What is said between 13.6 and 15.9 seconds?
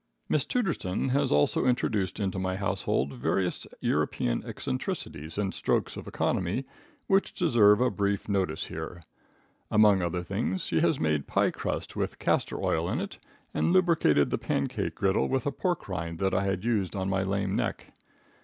lubricated the pancake griddle with a pork